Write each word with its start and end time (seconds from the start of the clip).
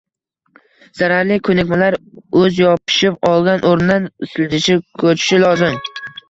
zararli 1.01 1.35
ko‘nikmalar 1.47 1.97
o‘z 2.43 2.55
yopishib 2.61 3.29
olgan 3.33 3.61
o‘rnidan 3.73 4.09
siljishi, 4.33 4.79
ko‘chishi 5.05 5.41
lozim. 5.47 5.79